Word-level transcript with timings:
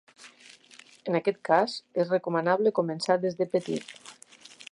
En 1.11 1.17
aquest 1.19 1.37
cas, 1.49 1.75
és 2.05 2.15
recomanable 2.15 2.73
començar 2.81 3.21
des 3.27 3.39
de 3.43 3.49
petit. 3.57 3.95